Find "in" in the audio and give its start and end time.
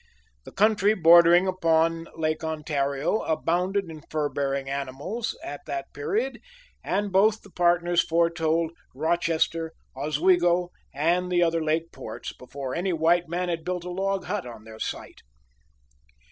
3.87-4.01